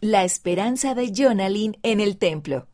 La 0.00 0.22
esperanza 0.22 0.94
de 0.94 1.12
Jonalyn 1.12 1.76
en 1.82 1.98
el 1.98 2.18
templo. 2.18 2.68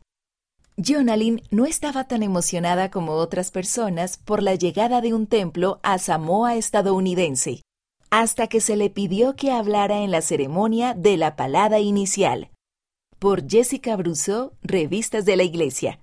Jonalyn 0.77 1.41
no 1.49 1.65
estaba 1.65 2.03
tan 2.03 2.21
emocionada 2.21 2.91
como 2.91 3.13
otras 3.13 3.49
personas 3.49 4.17
por 4.17 4.43
la 4.43 4.53
llegada 4.53 5.01
de 5.01 5.15
un 5.15 5.25
templo 5.25 5.79
a 5.81 5.97
Samoa 5.97 6.55
estadounidense, 6.55 7.63
hasta 8.11 8.45
que 8.45 8.61
se 8.61 8.75
le 8.75 8.91
pidió 8.91 9.35
que 9.35 9.51
hablara 9.51 10.03
en 10.03 10.11
la 10.11 10.21
ceremonia 10.21 10.93
de 10.93 11.17
la 11.17 11.35
palada 11.35 11.79
inicial. 11.79 12.51
Por 13.17 13.49
Jessica 13.49 13.95
Brousseau, 13.95 14.51
Revistas 14.61 15.25
de 15.25 15.35
la 15.35 15.43
Iglesia. 15.43 16.01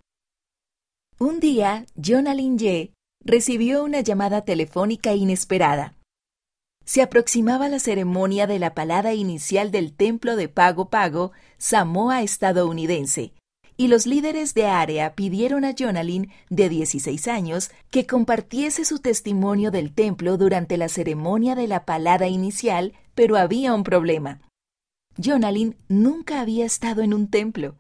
Un 1.21 1.39
día, 1.39 1.87
Jonalyn 1.95 2.59
Ye 2.59 2.95
recibió 3.25 3.85
una 3.85 4.01
llamada 4.01 4.45
telefónica 4.45 5.15
inesperada. 5.15 5.95
Se 6.85 7.03
aproximaba 7.03 7.69
la 7.69 7.79
ceremonia 7.79 8.47
de 8.47 8.59
la 8.59 8.75
palada 8.75 9.15
inicial 9.15 9.71
del 9.71 9.93
templo 9.93 10.37
de 10.37 10.49
Pago 10.49 10.91
Pago, 10.91 11.33
Samoa 11.59 12.23
estadounidense, 12.23 13.35
y 13.77 13.89
los 13.89 14.07
líderes 14.07 14.55
de 14.55 14.67
área 14.67 15.15
pidieron 15.15 15.65
a 15.65 15.75
Jonalyn, 15.77 16.31
de 16.51 16.69
16 16.69 17.29
años, 17.29 17.71
que 17.91 18.07
compartiese 18.07 18.85
su 18.85 18.99
testimonio 18.99 19.71
del 19.71 19.95
templo 19.95 20.37
durante 20.37 20.77
la 20.77 20.89
ceremonia 20.89 21.55
de 21.55 21.69
la 21.69 21.85
palada 21.85 22.29
inicial, 22.29 22.93
pero 23.15 23.37
había 23.37 23.75
un 23.75 23.85
problema. 23.85 24.41
Jonalyn 25.17 25.77
nunca 25.89 26.41
había 26.41 26.65
estado 26.65 27.03
en 27.03 27.15
un 27.15 27.29
templo. 27.29 27.77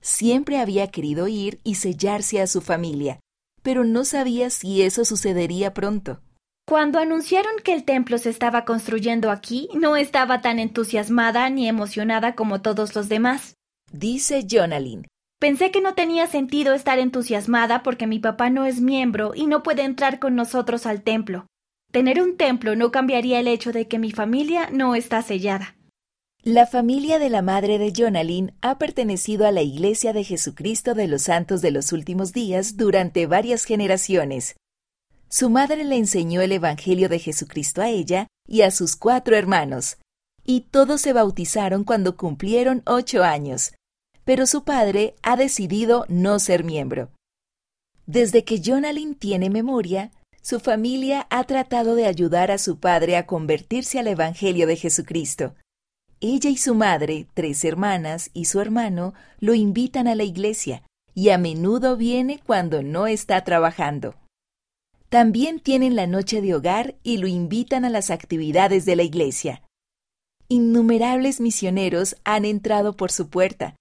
Siempre 0.00 0.58
había 0.58 0.88
querido 0.88 1.28
ir 1.28 1.60
y 1.64 1.76
sellarse 1.76 2.40
a 2.40 2.46
su 2.46 2.60
familia, 2.60 3.20
pero 3.62 3.84
no 3.84 4.04
sabía 4.04 4.50
si 4.50 4.82
eso 4.82 5.04
sucedería 5.04 5.72
pronto. 5.72 6.20
Cuando 6.66 6.98
anunciaron 6.98 7.52
que 7.62 7.74
el 7.74 7.84
templo 7.84 8.16
se 8.16 8.30
estaba 8.30 8.64
construyendo 8.64 9.30
aquí, 9.30 9.68
no 9.74 9.96
estaba 9.96 10.40
tan 10.40 10.58
entusiasmada 10.58 11.50
ni 11.50 11.68
emocionada 11.68 12.34
como 12.34 12.62
todos 12.62 12.94
los 12.94 13.10
demás. 13.10 13.56
Dice 13.92 14.46
Jonalyn. 14.50 15.06
Pensé 15.38 15.70
que 15.70 15.82
no 15.82 15.94
tenía 15.94 16.26
sentido 16.26 16.72
estar 16.72 16.98
entusiasmada 16.98 17.82
porque 17.82 18.06
mi 18.06 18.18
papá 18.18 18.48
no 18.48 18.64
es 18.64 18.80
miembro 18.80 19.32
y 19.34 19.46
no 19.46 19.62
puede 19.62 19.82
entrar 19.82 20.18
con 20.18 20.36
nosotros 20.36 20.86
al 20.86 21.02
templo. 21.02 21.46
Tener 21.92 22.22
un 22.22 22.38
templo 22.38 22.76
no 22.76 22.90
cambiaría 22.90 23.40
el 23.40 23.48
hecho 23.48 23.70
de 23.70 23.86
que 23.86 23.98
mi 23.98 24.10
familia 24.10 24.70
no 24.72 24.94
está 24.94 25.20
sellada. 25.20 25.76
La 26.42 26.66
familia 26.66 27.18
de 27.18 27.28
la 27.28 27.42
madre 27.42 27.78
de 27.78 27.92
Jonalyn 27.92 28.54
ha 28.62 28.78
pertenecido 28.78 29.46
a 29.46 29.52
la 29.52 29.60
Iglesia 29.60 30.14
de 30.14 30.24
Jesucristo 30.24 30.94
de 30.94 31.08
los 31.08 31.22
Santos 31.22 31.60
de 31.60 31.72
los 31.72 31.92
Últimos 31.92 32.32
Días 32.32 32.78
durante 32.78 33.26
varias 33.26 33.64
generaciones. 33.64 34.56
Su 35.34 35.50
madre 35.50 35.82
le 35.82 35.96
enseñó 35.96 36.42
el 36.42 36.52
Evangelio 36.52 37.08
de 37.08 37.18
Jesucristo 37.18 37.82
a 37.82 37.88
ella 37.88 38.28
y 38.46 38.62
a 38.62 38.70
sus 38.70 38.94
cuatro 38.94 39.34
hermanos, 39.34 39.96
y 40.44 40.60
todos 40.60 41.00
se 41.00 41.12
bautizaron 41.12 41.82
cuando 41.82 42.16
cumplieron 42.16 42.82
ocho 42.86 43.24
años, 43.24 43.74
pero 44.24 44.46
su 44.46 44.62
padre 44.62 45.16
ha 45.24 45.34
decidido 45.36 46.04
no 46.08 46.38
ser 46.38 46.62
miembro. 46.62 47.10
Desde 48.06 48.44
que 48.44 48.62
Jonalyn 48.62 49.16
tiene 49.16 49.50
memoria, 49.50 50.12
su 50.40 50.60
familia 50.60 51.26
ha 51.30 51.42
tratado 51.42 51.96
de 51.96 52.06
ayudar 52.06 52.52
a 52.52 52.58
su 52.58 52.78
padre 52.78 53.16
a 53.16 53.26
convertirse 53.26 53.98
al 53.98 54.06
Evangelio 54.06 54.68
de 54.68 54.76
Jesucristo. 54.76 55.56
Ella 56.20 56.48
y 56.48 56.56
su 56.56 56.76
madre, 56.76 57.26
tres 57.34 57.64
hermanas 57.64 58.30
y 58.34 58.44
su 58.44 58.60
hermano 58.60 59.14
lo 59.40 59.54
invitan 59.54 60.06
a 60.06 60.14
la 60.14 60.22
iglesia, 60.22 60.84
y 61.12 61.30
a 61.30 61.38
menudo 61.38 61.96
viene 61.96 62.40
cuando 62.46 62.84
no 62.84 63.08
está 63.08 63.42
trabajando. 63.42 64.14
También 65.14 65.60
tienen 65.60 65.94
la 65.94 66.08
noche 66.08 66.40
de 66.40 66.56
hogar 66.56 66.96
y 67.04 67.18
lo 67.18 67.28
invitan 67.28 67.84
a 67.84 67.88
las 67.88 68.10
actividades 68.10 68.84
de 68.84 68.96
la 68.96 69.04
iglesia. 69.04 69.62
Innumerables 70.48 71.40
misioneros 71.40 72.16
han 72.24 72.44
entrado 72.44 72.96
por 72.96 73.12
su 73.12 73.30
puerta, 73.30 73.76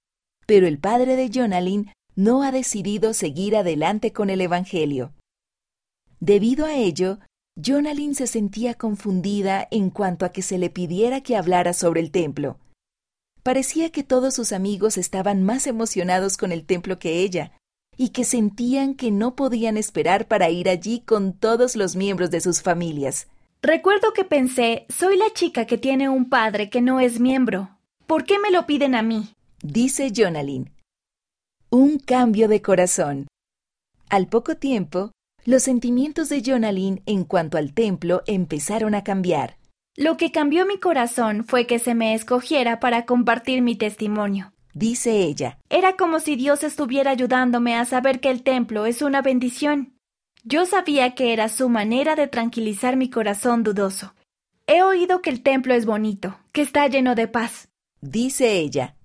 pero 0.45 0.67
el 0.67 0.77
padre 0.77 1.15
de 1.15 1.31
Jonalyn 1.33 1.91
no 2.15 2.43
ha 2.43 2.51
decidido 2.51 3.15
seguir 3.15 3.55
adelante 3.55 4.13
con 4.13 4.29
el 4.29 4.41
Evangelio. 4.41 5.15
Debido 6.19 6.67
a 6.67 6.75
ello, 6.75 7.17
Jonalyn 7.59 8.13
se 8.13 8.27
sentía 8.27 8.75
confundida 8.75 9.67
en 9.71 9.89
cuanto 9.89 10.25
a 10.25 10.31
que 10.31 10.43
se 10.43 10.59
le 10.59 10.69
pidiera 10.69 11.21
que 11.21 11.35
hablara 11.35 11.73
sobre 11.73 12.01
el 12.01 12.11
templo. 12.11 12.59
Parecía 13.41 13.89
que 13.89 14.03
todos 14.03 14.35
sus 14.35 14.51
amigos 14.51 14.99
estaban 14.99 15.41
más 15.41 15.65
emocionados 15.65 16.37
con 16.37 16.51
el 16.51 16.63
templo 16.63 16.99
que 16.99 17.21
ella, 17.21 17.53
y 17.97 18.09
que 18.09 18.23
sentían 18.23 18.95
que 18.95 19.11
no 19.11 19.35
podían 19.35 19.77
esperar 19.77 20.27
para 20.27 20.49
ir 20.49 20.69
allí 20.69 21.01
con 21.01 21.33
todos 21.33 21.75
los 21.75 21.95
miembros 21.95 22.31
de 22.31 22.41
sus 22.41 22.61
familias. 22.61 23.27
Recuerdo 23.61 24.13
que 24.13 24.25
pensé, 24.25 24.85
soy 24.89 25.17
la 25.17 25.31
chica 25.33 25.65
que 25.65 25.77
tiene 25.77 26.09
un 26.09 26.29
padre 26.29 26.69
que 26.69 26.81
no 26.81 26.99
es 26.99 27.19
miembro. 27.19 27.69
¿Por 28.07 28.25
qué 28.25 28.39
me 28.39 28.51
lo 28.51 28.65
piden 28.65 28.95
a 28.95 29.01
mí? 29.01 29.29
Dice 29.61 30.11
Jonalyn. 30.13 30.69
Un 31.69 31.97
cambio 31.99 32.47
de 32.47 32.61
corazón. 32.61 33.27
Al 34.09 34.27
poco 34.27 34.55
tiempo, 34.55 35.11
los 35.45 35.63
sentimientos 35.63 36.29
de 36.29 36.41
Jonalyn 36.41 37.01
en 37.05 37.23
cuanto 37.23 37.57
al 37.57 37.73
templo 37.73 38.21
empezaron 38.27 38.95
a 38.95 39.03
cambiar. 39.03 39.57
Lo 39.95 40.17
que 40.17 40.31
cambió 40.31 40.65
mi 40.65 40.79
corazón 40.79 41.45
fue 41.45 41.67
que 41.67 41.79
se 41.79 41.95
me 41.95 42.13
escogiera 42.13 42.79
para 42.79 43.05
compartir 43.05 43.61
mi 43.61 43.75
testimonio 43.75 44.52
dice 44.73 45.21
ella. 45.23 45.57
Era 45.69 45.95
como 45.95 46.19
si 46.19 46.35
Dios 46.35 46.63
estuviera 46.63 47.11
ayudándome 47.11 47.75
a 47.75 47.85
saber 47.85 48.19
que 48.19 48.29
el 48.29 48.43
templo 48.43 48.85
es 48.85 49.01
una 49.01 49.21
bendición. 49.21 49.93
Yo 50.43 50.65
sabía 50.65 51.15
que 51.15 51.33
era 51.33 51.47
su 51.49 51.69
manera 51.69 52.15
de 52.15 52.27
tranquilizar 52.27 52.97
mi 52.97 53.09
corazón 53.09 53.63
dudoso. 53.63 54.13
He 54.67 54.83
oído 54.83 55.21
que 55.21 55.29
el 55.29 55.41
templo 55.41 55.73
es 55.73 55.85
bonito, 55.85 56.37
que 56.51 56.61
está 56.61 56.87
lleno 56.87 57.15
de 57.15 57.27
paz. 57.27 57.69
Dice 58.01 58.53
ella. 58.53 58.95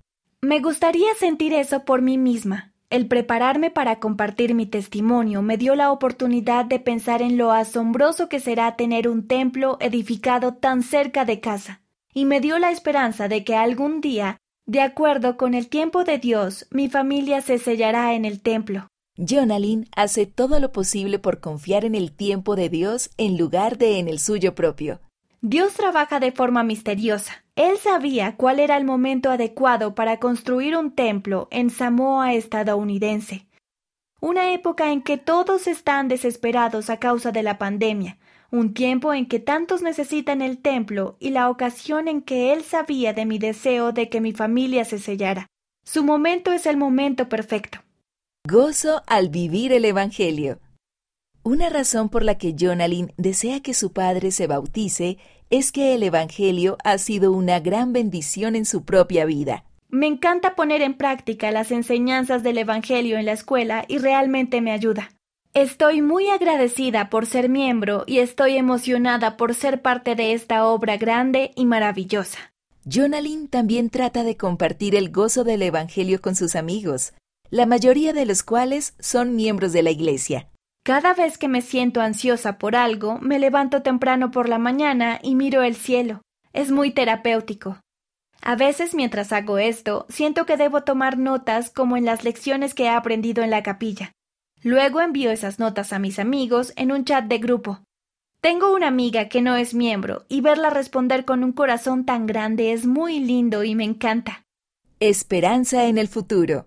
Me 0.40 0.60
gustaría 0.60 1.14
sentir 1.14 1.52
eso 1.52 1.84
por 1.84 2.02
mí 2.02 2.18
misma. 2.18 2.72
El 2.90 3.06
prepararme 3.06 3.70
para 3.70 4.00
compartir 4.00 4.54
mi 4.54 4.64
testimonio 4.64 5.42
me 5.42 5.58
dio 5.58 5.74
la 5.74 5.92
oportunidad 5.92 6.64
de 6.64 6.80
pensar 6.80 7.20
en 7.20 7.36
lo 7.36 7.52
asombroso 7.52 8.28
que 8.28 8.40
será 8.40 8.76
tener 8.76 9.08
un 9.08 9.26
templo 9.26 9.76
edificado 9.80 10.54
tan 10.54 10.82
cerca 10.82 11.26
de 11.26 11.38
casa, 11.40 11.82
y 12.14 12.24
me 12.24 12.40
dio 12.40 12.58
la 12.58 12.70
esperanza 12.70 13.28
de 13.28 13.44
que 13.44 13.54
algún 13.54 14.00
día 14.00 14.38
de 14.68 14.82
acuerdo 14.82 15.38
con 15.38 15.54
el 15.54 15.68
tiempo 15.68 16.04
de 16.04 16.18
Dios, 16.18 16.66
mi 16.70 16.90
familia 16.90 17.40
se 17.40 17.56
sellará 17.58 18.12
en 18.12 18.26
el 18.26 18.42
templo. 18.42 18.86
Jonalyn 19.16 19.88
hace 19.96 20.26
todo 20.26 20.60
lo 20.60 20.72
posible 20.72 21.18
por 21.18 21.40
confiar 21.40 21.86
en 21.86 21.94
el 21.94 22.12
tiempo 22.12 22.54
de 22.54 22.68
Dios 22.68 23.08
en 23.16 23.38
lugar 23.38 23.78
de 23.78 23.98
en 23.98 24.08
el 24.08 24.18
suyo 24.18 24.54
propio. 24.54 25.00
Dios 25.40 25.72
trabaja 25.72 26.20
de 26.20 26.32
forma 26.32 26.64
misteriosa. 26.64 27.44
Él 27.56 27.78
sabía 27.78 28.36
cuál 28.36 28.60
era 28.60 28.76
el 28.76 28.84
momento 28.84 29.30
adecuado 29.30 29.94
para 29.94 30.18
construir 30.18 30.76
un 30.76 30.90
templo 30.94 31.48
en 31.50 31.70
Samoa 31.70 32.34
estadounidense. 32.34 33.46
Una 34.20 34.52
época 34.52 34.92
en 34.92 35.00
que 35.00 35.16
todos 35.16 35.66
están 35.66 36.08
desesperados 36.08 36.90
a 36.90 36.98
causa 36.98 37.32
de 37.32 37.42
la 37.42 37.56
pandemia, 37.56 38.18
un 38.50 38.72
tiempo 38.72 39.12
en 39.12 39.26
que 39.26 39.40
tantos 39.40 39.82
necesitan 39.82 40.42
el 40.42 40.58
templo 40.58 41.16
y 41.20 41.30
la 41.30 41.50
ocasión 41.50 42.08
en 42.08 42.22
que 42.22 42.52
él 42.52 42.62
sabía 42.62 43.12
de 43.12 43.26
mi 43.26 43.38
deseo 43.38 43.92
de 43.92 44.08
que 44.08 44.20
mi 44.20 44.32
familia 44.32 44.84
se 44.84 44.98
sellara. 44.98 45.46
Su 45.84 46.04
momento 46.04 46.52
es 46.52 46.66
el 46.66 46.76
momento 46.76 47.28
perfecto. 47.28 47.78
Gozo 48.46 49.02
al 49.06 49.28
vivir 49.28 49.72
el 49.72 49.84
Evangelio. 49.84 50.60
Una 51.42 51.68
razón 51.68 52.08
por 52.08 52.24
la 52.24 52.36
que 52.36 52.54
Jonalyn 52.58 53.12
desea 53.16 53.60
que 53.60 53.74
su 53.74 53.92
padre 53.92 54.30
se 54.30 54.46
bautice 54.46 55.18
es 55.50 55.72
que 55.72 55.94
el 55.94 56.02
Evangelio 56.02 56.76
ha 56.84 56.98
sido 56.98 57.32
una 57.32 57.60
gran 57.60 57.92
bendición 57.92 58.56
en 58.56 58.64
su 58.64 58.84
propia 58.84 59.24
vida. 59.24 59.64
Me 59.88 60.06
encanta 60.06 60.54
poner 60.54 60.82
en 60.82 60.94
práctica 60.94 61.50
las 61.50 61.70
enseñanzas 61.70 62.42
del 62.42 62.58
Evangelio 62.58 63.16
en 63.16 63.24
la 63.24 63.32
escuela 63.32 63.84
y 63.88 63.98
realmente 63.98 64.60
me 64.60 64.72
ayuda. 64.72 65.10
Estoy 65.54 66.02
muy 66.02 66.28
agradecida 66.28 67.08
por 67.10 67.26
ser 67.26 67.48
miembro 67.48 68.04
y 68.06 68.18
estoy 68.18 68.56
emocionada 68.56 69.36
por 69.36 69.54
ser 69.54 69.82
parte 69.82 70.14
de 70.14 70.32
esta 70.32 70.66
obra 70.66 70.96
grande 70.98 71.52
y 71.56 71.64
maravillosa. 71.64 72.52
Jonalyn 72.84 73.48
también 73.48 73.90
trata 73.90 74.24
de 74.24 74.36
compartir 74.36 74.94
el 74.94 75.10
gozo 75.10 75.44
del 75.44 75.62
Evangelio 75.62 76.20
con 76.20 76.36
sus 76.36 76.54
amigos, 76.54 77.12
la 77.50 77.66
mayoría 77.66 78.12
de 78.12 78.26
los 78.26 78.42
cuales 78.42 78.94
son 78.98 79.36
miembros 79.36 79.72
de 79.72 79.82
la 79.82 79.90
Iglesia. 79.90 80.48
Cada 80.84 81.12
vez 81.12 81.38
que 81.38 81.48
me 81.48 81.60
siento 81.60 82.00
ansiosa 82.00 82.58
por 82.58 82.76
algo, 82.76 83.18
me 83.20 83.38
levanto 83.38 83.82
temprano 83.82 84.30
por 84.30 84.48
la 84.48 84.58
mañana 84.58 85.18
y 85.22 85.34
miro 85.34 85.62
el 85.62 85.76
cielo. 85.76 86.22
Es 86.52 86.70
muy 86.70 86.92
terapéutico. 86.92 87.80
A 88.42 88.54
veces 88.54 88.94
mientras 88.94 89.32
hago 89.32 89.58
esto, 89.58 90.06
siento 90.08 90.46
que 90.46 90.56
debo 90.56 90.82
tomar 90.82 91.18
notas 91.18 91.70
como 91.70 91.96
en 91.96 92.04
las 92.04 92.22
lecciones 92.24 92.74
que 92.74 92.84
he 92.84 92.88
aprendido 92.88 93.42
en 93.42 93.50
la 93.50 93.62
capilla. 93.62 94.12
Luego 94.62 95.00
envío 95.00 95.30
esas 95.30 95.58
notas 95.58 95.92
a 95.92 95.98
mis 95.98 96.18
amigos 96.18 96.72
en 96.76 96.90
un 96.90 97.04
chat 97.04 97.24
de 97.26 97.38
grupo. 97.38 97.80
Tengo 98.40 98.74
una 98.74 98.88
amiga 98.88 99.28
que 99.28 99.42
no 99.42 99.56
es 99.56 99.74
miembro 99.74 100.24
y 100.28 100.40
verla 100.40 100.70
responder 100.70 101.24
con 101.24 101.42
un 101.44 101.52
corazón 101.52 102.04
tan 102.04 102.26
grande 102.26 102.72
es 102.72 102.86
muy 102.86 103.20
lindo 103.20 103.64
y 103.64 103.74
me 103.74 103.84
encanta. 103.84 104.44
Esperanza 105.00 105.86
en 105.86 105.98
el 105.98 106.08
futuro. 106.08 106.66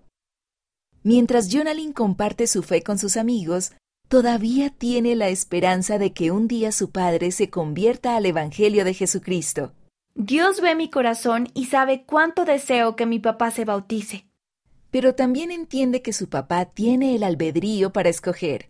Mientras 1.02 1.50
Jonalyn 1.50 1.92
comparte 1.92 2.46
su 2.46 2.62
fe 2.62 2.82
con 2.82 2.98
sus 2.98 3.16
amigos, 3.16 3.72
todavía 4.08 4.70
tiene 4.70 5.16
la 5.16 5.28
esperanza 5.28 5.98
de 5.98 6.12
que 6.12 6.30
un 6.30 6.46
día 6.46 6.72
su 6.72 6.90
padre 6.90 7.30
se 7.32 7.50
convierta 7.50 8.16
al 8.16 8.26
Evangelio 8.26 8.84
de 8.84 8.94
Jesucristo. 8.94 9.72
Dios 10.14 10.60
ve 10.60 10.74
mi 10.74 10.90
corazón 10.90 11.48
y 11.54 11.66
sabe 11.66 12.04
cuánto 12.04 12.44
deseo 12.44 12.96
que 12.96 13.06
mi 13.06 13.18
papá 13.18 13.50
se 13.50 13.64
bautice. 13.64 14.26
Pero 14.92 15.14
también 15.14 15.50
entiende 15.50 16.02
que 16.02 16.12
su 16.12 16.28
papá 16.28 16.66
tiene 16.66 17.16
el 17.16 17.24
albedrío 17.24 17.92
para 17.92 18.10
escoger. 18.10 18.68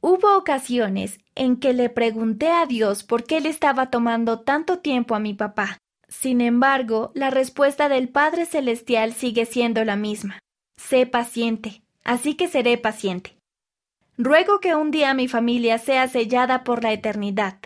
Hubo 0.00 0.36
ocasiones 0.36 1.18
en 1.34 1.56
que 1.56 1.72
le 1.72 1.88
pregunté 1.88 2.50
a 2.50 2.66
Dios 2.66 3.02
por 3.02 3.24
qué 3.24 3.40
le 3.40 3.48
estaba 3.48 3.88
tomando 3.88 4.40
tanto 4.40 4.80
tiempo 4.80 5.14
a 5.14 5.18
mi 5.18 5.32
papá. 5.32 5.78
Sin 6.06 6.42
embargo, 6.42 7.10
la 7.14 7.30
respuesta 7.30 7.88
del 7.88 8.10
Padre 8.10 8.44
Celestial 8.44 9.14
sigue 9.14 9.46
siendo 9.46 9.82
la 9.86 9.96
misma. 9.96 10.38
Sé 10.76 11.06
paciente, 11.06 11.82
así 12.04 12.34
que 12.34 12.46
seré 12.46 12.76
paciente. 12.76 13.38
Ruego 14.18 14.60
que 14.60 14.74
un 14.74 14.90
día 14.90 15.14
mi 15.14 15.28
familia 15.28 15.78
sea 15.78 16.06
sellada 16.08 16.62
por 16.62 16.84
la 16.84 16.92
eternidad. 16.92 17.58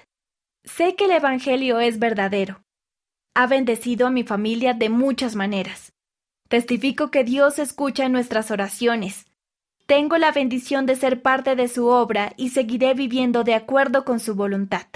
Sé 0.63 0.95
que 0.95 1.07
el 1.07 1.11
Evangelio 1.11 1.81
es 1.81 1.99
verdadero. 1.99 2.63
Ha 3.35 3.49
bendecido 3.49 4.07
a 4.07 4.11
mi 4.11 4.23
familia 4.23 4.73
de 4.73 4.89
muchas 4.89 5.35
maneras. 5.35 5.93
Testifico 6.49 7.11
que 7.11 7.25
Dios 7.25 7.59
escucha 7.59 8.09
nuestras 8.09 8.51
oraciones. 8.51 9.27
Tengo 9.85 10.17
la 10.17 10.33
bendición 10.33 10.87
de 10.87 10.97
ser 10.97 11.21
parte 11.21 11.57
de 11.57 11.69
su 11.69 11.89
obra 11.89 12.33
y 12.39 12.49
seguiré 12.49 12.95
viviendo 12.95 13.45
de 13.45 13.55
acuerdo 13.55 14.07
con 14.07 14.19
su 14.19 14.35
voluntad. 14.35 14.89